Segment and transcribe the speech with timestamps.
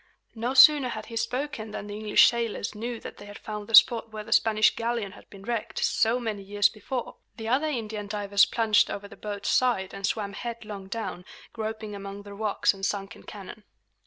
[0.33, 3.75] No sooner had he spoken than the English sailors knew that they had found the
[3.75, 7.17] spot where the Spanish galleon had been wrecked, so many years before.
[7.37, 12.23] The other Indian divers plunged over the boat's side and swam headlong down, groping among
[12.23, 13.63] the rocks and sunken cannon.